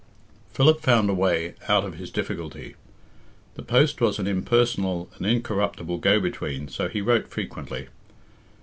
Philip 0.51 0.81
found 0.81 1.11
a 1.11 1.13
way 1.13 1.53
out 1.67 1.85
of 1.85 1.93
his 1.99 2.09
difficulty. 2.09 2.73
The 3.53 3.61
post 3.61 4.01
was 4.01 4.17
an 4.17 4.25
impersonal 4.25 5.11
and 5.15 5.27
incorruptible 5.27 5.99
go 5.99 6.19
between, 6.19 6.69
so 6.69 6.87
he 6.89 7.01
wrote 7.01 7.27
frequently. 7.27 7.87